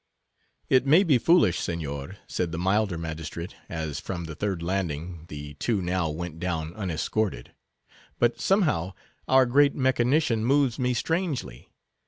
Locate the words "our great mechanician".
9.27-10.43